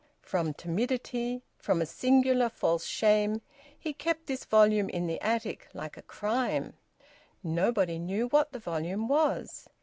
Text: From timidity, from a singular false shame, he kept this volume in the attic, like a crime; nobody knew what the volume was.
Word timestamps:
From 0.23 0.55
timidity, 0.55 1.43
from 1.59 1.79
a 1.79 1.85
singular 1.85 2.49
false 2.49 2.85
shame, 2.87 3.43
he 3.77 3.93
kept 3.93 4.25
this 4.25 4.45
volume 4.45 4.89
in 4.89 5.05
the 5.05 5.21
attic, 5.21 5.67
like 5.75 5.95
a 5.95 6.01
crime; 6.01 6.73
nobody 7.43 7.99
knew 7.99 8.27
what 8.29 8.51
the 8.51 8.57
volume 8.57 9.07
was. 9.07 9.69